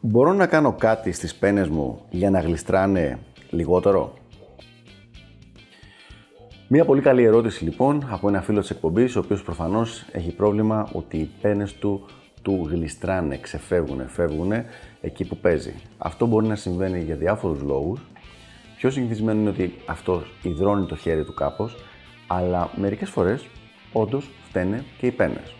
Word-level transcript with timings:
Μπορώ 0.00 0.32
να 0.32 0.46
κάνω 0.46 0.72
κάτι 0.72 1.12
στις 1.12 1.34
πένες 1.34 1.68
μου 1.68 2.00
για 2.10 2.30
να 2.30 2.40
γλιστράνε 2.40 3.18
λιγότερο; 3.50 4.12
Μία 6.68 6.84
πολύ 6.84 7.00
καλή 7.00 7.22
ερώτηση 7.22 7.64
λοιπόν 7.64 8.06
από 8.10 8.28
ένα 8.28 8.40
φίλο 8.42 8.60
της 8.60 8.70
εκπομπής, 8.70 9.16
ο 9.16 9.18
οποίος 9.18 9.42
προφανώς 9.42 10.04
έχει 10.12 10.34
πρόβλημα 10.34 10.88
ότι 10.92 11.16
οι 11.16 11.30
πένες 11.40 11.74
του 11.74 12.06
του 12.42 12.68
γλιστράνε, 12.70 13.36
ξεφεύγουν, 13.36 14.08
φεύγουν 14.08 14.52
εκεί 15.00 15.24
που 15.24 15.36
παίζει. 15.36 15.74
Αυτό 15.98 16.26
μπορεί 16.26 16.46
να 16.46 16.56
συμβαίνει 16.56 17.00
για 17.00 17.16
διάφορους 17.16 17.62
λόγους. 17.62 18.00
Πιο 18.76 18.90
συνηθισμένο 18.90 19.40
είναι 19.40 19.48
ότι 19.48 19.74
αυτό 19.86 20.22
υδρώνει 20.42 20.86
το 20.86 20.96
χέρι 20.96 21.24
του 21.24 21.34
κάπως, 21.34 21.76
αλλά 22.26 22.70
μερικές 22.76 23.10
φορές 23.10 23.46
όντως 23.92 24.30
φταίνε 24.48 24.84
και 24.98 25.06
οι 25.06 25.10
πένες. 25.10 25.57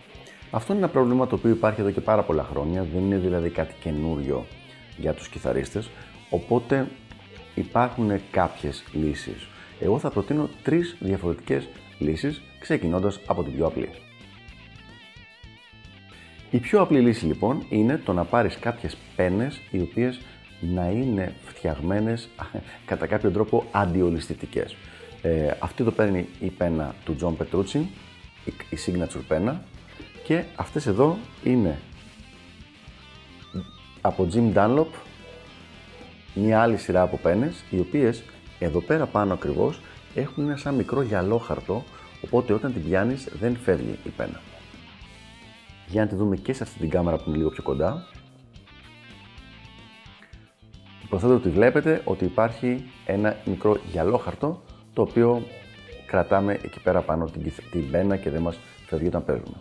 Αυτό 0.51 0.73
είναι 0.73 0.81
ένα 0.81 0.91
πρόβλημα 0.91 1.27
το 1.27 1.35
οποίο 1.35 1.49
υπάρχει 1.49 1.81
εδώ 1.81 1.91
και 1.91 2.01
πάρα 2.01 2.23
πολλά 2.23 2.43
χρόνια, 2.43 2.83
δεν 2.93 3.01
είναι 3.01 3.17
δηλαδή 3.17 3.49
κάτι 3.49 3.73
καινούριο 3.79 4.45
για 4.97 5.13
τους 5.13 5.27
κιθαρίστες, 5.27 5.89
οπότε 6.29 6.87
υπάρχουν 7.55 8.11
κάποιες 8.31 8.83
λύσεις. 8.91 9.47
Εγώ 9.79 9.99
θα 9.99 10.09
προτείνω 10.09 10.49
τρεις 10.63 10.97
διαφορετικές 10.99 11.67
λύσεις, 11.97 12.41
ξεκινώντας 12.59 13.19
από 13.25 13.43
την 13.43 13.53
πιο 13.55 13.65
απλή. 13.65 13.89
Η 16.51 16.57
πιο 16.57 16.81
απλή 16.81 16.99
λύση 16.99 17.25
λοιπόν 17.25 17.65
είναι 17.69 18.01
το 18.05 18.13
να 18.13 18.23
πάρεις 18.23 18.55
κάποιες 18.59 18.97
πένες 19.15 19.61
οι 19.71 19.81
οποίες 19.81 20.19
να 20.59 20.89
είναι 20.89 21.33
φτιαγμένες 21.45 22.29
κατά 22.85 23.07
κάποιο 23.07 23.31
τρόπο 23.31 23.65
αντιολιστητικές. 23.71 24.75
Ε, 25.21 25.51
αυτή 25.59 25.83
το 25.83 25.91
παίρνει 25.91 26.27
η 26.39 26.49
πένα 26.49 26.95
του 27.05 27.15
John 27.21 27.43
Petrucci, 27.43 27.81
η 28.69 28.77
signature 28.85 29.21
πένα 29.27 29.63
και 30.29 30.43
αυτές 30.55 30.87
εδώ 30.87 31.17
είναι 31.43 31.79
από 34.01 34.27
Jim 34.33 34.53
Dunlop, 34.53 34.87
μια 36.33 36.61
άλλη 36.61 36.77
σειρά 36.77 37.01
από 37.01 37.17
πένες, 37.17 37.63
οι 37.69 37.79
οποίες 37.79 38.23
εδώ 38.59 38.79
πέρα 38.79 39.05
πάνω 39.05 39.33
ακριβώς 39.33 39.81
έχουν 40.15 40.43
ένα 40.43 40.57
σαν 40.57 40.75
μικρό 40.75 41.01
γυαλόχαρτο, 41.01 41.83
οπότε 42.21 42.53
όταν 42.53 42.73
την 42.73 42.83
πιάνεις 42.83 43.27
δεν 43.39 43.55
φεύγει 43.55 43.99
η 44.03 44.09
πένα. 44.09 44.41
Για 45.87 46.01
να 46.01 46.07
τη 46.07 46.15
δούμε 46.15 46.35
και 46.35 46.53
σε 46.53 46.63
αυτή 46.63 46.79
την 46.79 46.89
κάμερα 46.89 47.17
που 47.17 47.23
είναι 47.27 47.37
λίγο 47.37 47.49
πιο 47.49 47.63
κοντά. 47.63 48.05
Υποθέτω 51.03 51.33
ότι 51.33 51.49
βλέπετε 51.49 52.01
ότι 52.05 52.25
υπάρχει 52.25 52.83
ένα 53.05 53.35
μικρό 53.45 53.77
γυαλόχαρτο, 53.91 54.61
το 54.93 55.01
οποίο 55.01 55.47
κρατάμε 56.05 56.53
εκεί 56.53 56.79
πέρα 56.79 57.01
πάνω 57.01 57.25
την, 57.25 57.51
την 57.71 57.91
πένα 57.91 58.17
και 58.17 58.29
δεν 58.29 58.41
μας 58.41 58.59
φεύγει 58.85 59.07
όταν 59.07 59.25
παίζουμε. 59.25 59.57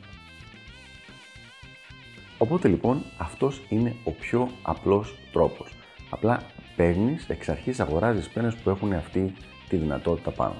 Οπότε 2.39 2.69
λοιπόν 2.69 3.03
αυτός 3.17 3.61
είναι 3.69 3.95
ο 4.05 4.11
πιο 4.11 4.49
απλός 4.63 5.15
τρόπος. 5.33 5.71
Απλά 6.11 6.43
παίρνεις 6.77 7.29
εξ 7.29 7.49
αρχής 7.49 7.81
αγοράζεις 7.81 8.29
πένες 8.29 8.55
που 8.55 8.71
έχουν 8.71 8.93
αυτή 8.93 9.33
τη 9.69 9.77
δυνατότητα 9.77 10.31
πάνω. 10.31 10.57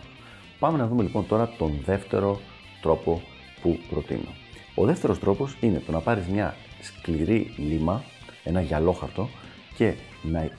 Πάμε 0.59 0.79
να 0.79 0.87
δούμε 0.87 1.03
λοιπόν 1.03 1.27
τώρα 1.27 1.49
τον 1.59 1.81
δεύτερο 1.85 2.41
τρόπο 2.81 3.23
που 3.63 3.79
προτείνω. 3.91 4.35
Ο 4.75 4.85
δεύτερος 4.85 5.19
τρόπος 5.19 5.57
είναι 5.61 5.83
το 5.87 5.93
να 5.93 6.01
πάρεις 6.01 6.27
μια 6.27 6.55
σκληρή 6.81 7.55
λίμα, 7.57 8.03
ένα 8.45 8.61
γυαλόχαρτο 8.61 9.29
και 9.77 9.95
να 10.23 10.51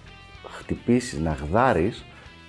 χτυπήσεις, 0.47 1.19
να 1.19 1.31
γδάρεις 1.31 2.03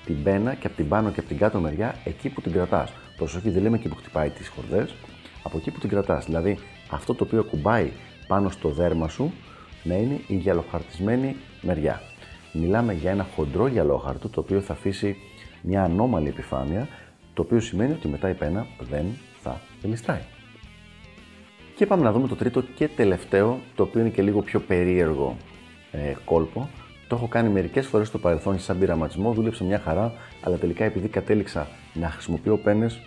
την 0.04 0.22
πένα 0.22 0.54
και 0.54 0.66
από 0.66 0.76
την 0.76 0.88
πάνω 0.88 1.10
και 1.10 1.20
από 1.20 1.28
την 1.28 1.38
κάτω 1.38 1.60
μεριά 1.60 1.94
εκεί 2.04 2.28
που 2.28 2.40
την 2.40 2.52
κρατάς. 2.52 2.92
Προσοχή, 3.16 3.50
δεν 3.50 3.62
λέμε 3.62 3.76
εκεί 3.76 3.88
που 3.88 3.96
χτυπάει 3.96 4.30
τις 4.30 4.48
χορδές, 4.48 4.94
από 5.42 5.56
εκεί 5.56 5.70
που 5.70 5.78
την 5.78 5.88
κρατάς. 5.88 6.24
Δηλαδή 6.24 6.58
αυτό 6.90 7.14
το 7.14 7.24
οποίο 7.24 7.44
κουμπάει 7.44 7.90
πάνω 8.30 8.48
στο 8.48 8.68
δέρμα 8.68 9.08
σου 9.08 9.32
να 9.82 9.94
είναι 9.94 10.20
η 10.26 10.34
γυαλοχαρτισμένη 10.34 11.36
μεριά. 11.60 12.00
Μιλάμε 12.52 12.92
για 12.92 13.10
ένα 13.10 13.26
χοντρό 13.36 13.66
γυαλόχαρτο 13.66 14.28
το 14.28 14.40
οποίο 14.40 14.60
θα 14.60 14.72
αφήσει 14.72 15.16
μια 15.62 15.82
ανώμαλη 15.82 16.28
επιφάνεια, 16.28 16.88
το 17.34 17.42
οποίο 17.42 17.60
σημαίνει 17.60 17.92
ότι 17.92 18.08
μετά 18.08 18.28
η 18.28 18.34
πένα 18.34 18.66
δεν 18.90 19.04
θα 19.42 19.60
γλιστράει. 19.82 20.20
Και 21.76 21.86
πάμε 21.86 22.02
να 22.02 22.12
δούμε 22.12 22.28
το 22.28 22.36
τρίτο 22.36 22.62
και 22.62 22.88
τελευταίο, 22.88 23.60
το 23.74 23.82
οποίο 23.82 24.00
είναι 24.00 24.10
και 24.10 24.22
λίγο 24.22 24.42
πιο 24.42 24.60
περίεργο 24.60 25.36
ε, 25.92 26.14
κόλπο. 26.24 26.68
Το 27.08 27.16
έχω 27.16 27.28
κάνει 27.28 27.48
μερικές 27.48 27.86
φορές 27.86 28.06
στο 28.08 28.18
παρελθόν 28.18 28.58
σαν 28.58 28.78
πειραματισμό, 28.78 29.32
δούλεψε 29.32 29.64
μια 29.64 29.78
χαρά, 29.78 30.12
αλλά 30.44 30.56
τελικά 30.56 30.84
επειδή 30.84 31.08
κατέληξα 31.08 31.68
να 31.94 32.10
χρησιμοποιώ 32.10 32.56
πένες 32.56 33.00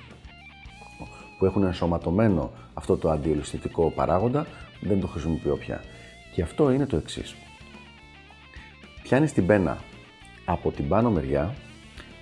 που 1.38 1.45
έχουν 1.45 1.63
ενσωματωμένο 1.63 2.51
αυτό 2.73 2.97
το 2.97 3.09
αντιελουστητικό 3.09 3.91
παράγοντα, 3.91 4.45
δεν 4.83 4.99
το 4.99 5.07
χρησιμοποιώ 5.07 5.55
πια. 5.55 5.83
Και 6.33 6.41
αυτό 6.41 6.71
είναι 6.71 6.85
το 6.85 6.95
εξής. 6.95 7.35
Πιάνεις 9.03 9.33
την 9.33 9.45
πένα 9.45 9.77
από 10.45 10.71
την 10.71 10.88
πάνω 10.88 11.11
μεριά 11.11 11.53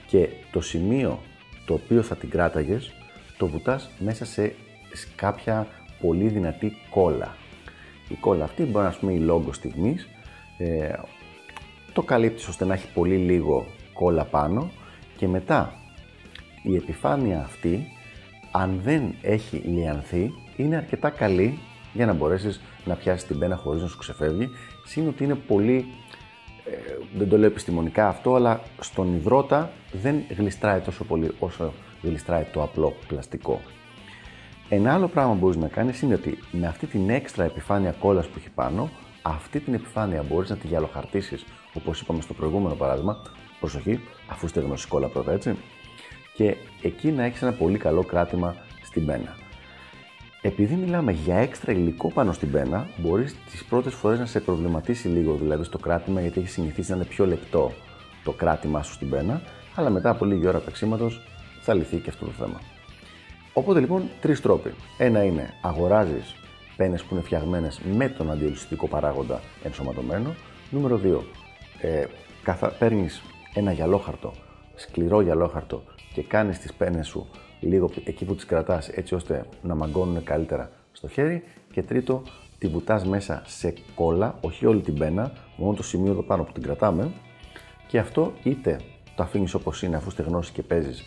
και 0.08 0.30
το 0.52 0.62
σημείο 0.62 1.20
το 1.66 1.74
οποίο 1.74 2.02
θα 2.02 2.16
την 2.16 2.30
κράταγες 2.30 2.94
το 3.38 3.48
βουτάς 3.48 3.90
μέσα 4.00 4.26
σε 4.26 4.54
κάποια 5.16 5.68
πολύ 6.02 6.28
δυνατή 6.28 6.74
κόλλα. 6.90 7.36
Η 8.10 8.14
κόλλα 8.14 8.44
αυτή 8.44 8.64
μπορεί 8.64 8.86
να 8.86 8.96
πούμε 9.00 9.14
η 9.14 9.20
λόγος 9.20 9.56
στιγμής, 9.56 10.08
ε, 10.58 10.94
το 11.94 12.02
καλύπτεις 12.02 12.48
ώστε 12.48 12.66
να 12.66 12.74
έχει 12.74 12.88
πολύ 12.94 13.18
λίγο 13.18 13.66
κόλλα 13.94 14.24
πάνω 14.24 14.72
και 15.18 15.28
μετά 15.28 15.74
η 16.64 16.76
επιφάνεια 16.76 17.40
αυτή 17.40 17.88
αν 18.52 18.80
δεν 18.84 19.16
έχει 19.22 19.58
λιανθεί 19.58 20.34
είναι 20.58 20.76
αρκετά 20.76 21.10
καλή 21.10 21.60
για 21.94 22.06
να 22.06 22.14
μπορέσεις 22.14 22.62
να 22.86 22.96
πιάσεις 22.96 23.28
την 23.28 23.40
πένα 23.40 23.56
χωρίς 23.56 23.82
να 23.82 23.88
σου 23.88 23.98
ξεφεύγει. 23.98 24.50
Συν 24.86 25.08
ότι 25.08 25.24
είναι 25.24 25.36
πολύ, 25.36 25.86
ε, 26.66 26.98
δεν 27.18 27.30
το 27.30 27.38
λέω 27.38 27.48
επιστημονικά 27.48 28.08
αυτό, 28.08 28.36
αλλά 28.36 28.62
στον 28.80 29.16
υδρότα 29.16 29.72
δεν 29.92 30.24
γλιστράει 30.38 30.80
τόσο 30.80 31.04
πολύ 31.04 31.32
όσο 31.40 31.74
γλιστράει 32.02 32.44
το 32.54 32.64
απλό 32.64 32.96
πλαστικό. 33.08 33.62
Ένα 34.70 34.94
άλλο 34.94 35.08
πράγμα 35.08 35.32
που 35.32 35.40
μπορείς 35.40 35.58
να 35.58 35.68
κάνεις 35.68 36.02
είναι 36.02 36.14
ότι 36.14 36.38
με 36.52 36.68
αυτή 36.68 36.88
την 36.88 37.10
έξτρα 37.10 37.44
επιφάνεια 37.44 37.92
κόλλας 37.92 38.28
που 38.28 38.34
έχει 38.38 38.50
πάνω, 38.50 38.90
αυτή 39.22 39.60
την 39.60 39.74
επιφάνεια 39.74 40.24
μπορείς 40.24 40.50
να 40.50 40.56
τη 40.56 40.68
γυαλοχαρτίσεις, 40.68 41.46
όπως 41.74 42.02
είπαμε 42.02 42.22
στο 42.22 42.34
προηγούμενο 42.34 42.76
παράδειγμα, 42.76 43.22
προσοχή, 43.60 44.00
αφού 44.28 44.46
είστε 44.46 44.60
γνωστή 44.60 44.88
κόλλα 44.88 45.08
πρώτα, 45.08 45.32
έτσι, 45.32 45.56
και 46.36 46.56
εκεί 46.82 47.12
να 47.12 47.24
έχεις 47.24 47.42
ένα 47.42 47.54
πολύ 47.54 47.78
καλό 47.78 48.04
κράτημα 48.04 48.56
στην 48.82 49.06
πένα. 49.06 49.36
Επειδή 50.44 50.76
μιλάμε 50.76 51.12
για 51.12 51.36
έξτρα 51.36 51.72
υλικό 51.72 52.12
πάνω 52.12 52.32
στην 52.32 52.52
πένα, 52.52 52.88
μπορείς 52.98 53.36
τις 53.52 53.64
πρώτες 53.64 53.94
φορές 53.94 54.20
να 54.20 54.26
σε 54.26 54.40
προβληματίσει 54.40 55.08
λίγο 55.08 55.36
δηλαδή 55.36 55.64
στο 55.64 55.78
κράτημα, 55.78 56.22
γιατί 56.22 56.40
έχει 56.40 56.50
συνηθίσει 56.50 56.90
να 56.90 56.96
είναι 56.96 57.06
πιο 57.06 57.26
λεπτό 57.26 57.72
το 58.24 58.32
κράτημά 58.32 58.84
σου 58.84 58.94
στην 58.94 59.10
πένα, 59.10 59.42
αλλά 59.76 59.90
μετά 59.90 60.10
από 60.10 60.26
λίγη 60.26 60.48
ώρα 60.48 60.60
παίξήματο 60.60 61.12
θα 61.62 61.74
λυθεί 61.74 61.98
και 61.98 62.10
αυτό 62.10 62.26
το 62.26 62.32
θέμα. 62.32 62.62
Οπότε 63.54 63.80
λοιπόν, 63.80 64.10
τρεις 64.22 64.42
τρόποι. 64.42 64.74
Ένα 64.98 65.24
είναι 65.24 65.54
αγοράζεις 65.62 66.36
πένες 66.76 67.04
που 67.04 67.14
είναι 67.14 67.24
φτιαγμένες 67.24 67.80
με 67.80 68.10
τον 68.10 68.32
αντιολυστικό 68.32 68.88
παράγοντα 68.88 69.42
ενσωματωμένο. 69.64 70.36
Νούμερο 70.70 71.00
2. 71.04 71.22
Ε, 71.82 72.06
Παίρνεις 72.80 73.22
ένα 73.54 73.72
γυαλόχαρτο, 73.72 74.34
σκληρό 74.76 75.22
γυαλόχαρτο 75.22 75.84
και 76.14 76.24
κάνεις 76.24 76.60
τις 76.60 76.74
πένες 76.74 77.08
σου 77.08 77.28
λίγο 77.68 77.90
εκεί 78.04 78.26
που 78.26 78.36
τις 78.36 78.46
κρατάς 78.46 78.90
έτσι 78.90 79.16
ώστε 79.16 79.46
να 79.62 79.76
μαγκώνουν 79.76 80.24
καλύτερα 80.24 80.72
στο 80.92 81.08
χέρι 81.08 81.44
και 81.72 81.84
τρίτο 81.84 82.24
τη 82.58 82.68
βουτάς 82.68 83.06
μέσα 83.06 83.42
σε 83.46 83.74
κόλλα, 83.96 84.38
όχι 84.42 84.66
όλη 84.66 84.82
την 84.82 84.98
πένα, 84.98 85.32
μόνο 85.58 85.74
το 85.74 85.84
σημείο 85.84 86.12
εδώ 86.12 86.22
πάνω 86.22 86.44
που 86.44 86.52
την 86.52 86.64
κρατάμε 86.64 87.12
και 87.88 88.00
αυτό 88.00 88.34
είτε 88.44 88.80
το 89.16 89.24
αφήνεις 89.24 89.54
όπως 89.54 89.84
είναι 89.84 89.96
αφού 89.96 90.10
στεγνώσεις 90.10 90.52
και 90.52 90.62
παίζεις 90.62 91.04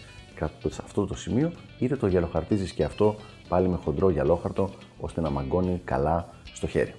σε 0.68 0.82
αυτό 0.84 1.06
το 1.06 1.14
σημείο 1.14 1.52
είτε 1.78 1.96
το 1.96 2.06
γυαλοχαρτίζεις 2.06 2.72
και 2.72 2.84
αυτό 2.84 3.16
πάλι 3.48 3.68
με 3.68 3.76
χοντρό 3.76 4.10
γυαλόχαρτο 4.10 4.70
ώστε 5.00 5.20
να 5.20 5.30
μαγκώνει 5.30 5.80
καλά 5.84 6.28
στο 6.52 6.66
χέρι. 6.66 6.94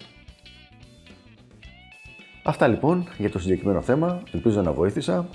Αυτά 2.43 2.67
λοιπόν 2.67 3.07
για 3.17 3.29
το 3.29 3.39
συγκεκριμένο 3.39 3.81
θέμα, 3.81 4.23
ελπίζω 4.31 4.61
να 4.61 4.71
βοήθησα. 4.71 5.27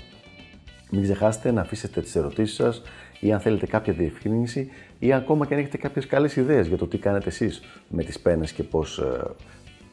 Μην 0.93 1.03
ξεχάσετε 1.03 1.51
να 1.51 1.61
αφήσετε 1.61 2.01
τις 2.01 2.15
ερωτήσεις 2.15 2.55
σας 2.55 2.81
ή 3.19 3.33
αν 3.33 3.39
θέλετε 3.39 3.65
κάποια 3.65 3.93
διευκρίνηση 3.93 4.69
ή 4.99 5.13
ακόμα 5.13 5.45
και 5.45 5.53
αν 5.53 5.59
έχετε 5.59 5.77
κάποιες 5.77 6.05
καλές 6.05 6.35
ιδέες 6.35 6.67
για 6.67 6.77
το 6.77 6.87
τι 6.87 6.97
κάνετε 6.97 7.27
εσείς 7.27 7.61
με 7.87 8.03
τις 8.03 8.19
πένες 8.19 8.51
και 8.51 8.63
πώς 8.63 8.99
ε, 8.99 9.23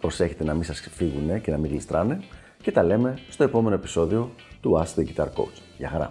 προσέχετε 0.00 0.44
να 0.44 0.54
μην 0.54 0.62
σας 0.62 0.80
φύγουν 0.80 1.40
και 1.40 1.50
να 1.50 1.58
μην 1.58 1.70
γλιστράνε. 1.70 2.20
και 2.62 2.72
τα 2.72 2.82
λέμε 2.82 3.18
στο 3.28 3.44
επόμενο 3.44 3.74
επεισόδιο 3.74 4.30
του 4.60 4.82
Ask 4.84 5.00
the 5.00 5.04
Guitar 5.04 5.26
Coach. 5.26 5.60
Γεια 5.78 5.88
χαρά! 5.88 6.10